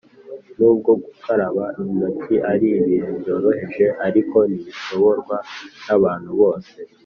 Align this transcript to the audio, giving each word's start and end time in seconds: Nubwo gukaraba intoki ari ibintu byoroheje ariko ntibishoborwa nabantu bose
Nubwo 0.57 0.91
gukaraba 1.03 1.65
intoki 1.81 2.35
ari 2.51 2.67
ibintu 2.79 3.11
byoroheje 3.21 3.85
ariko 4.07 4.37
ntibishoborwa 4.51 5.37
nabantu 5.85 6.29
bose 6.41 6.73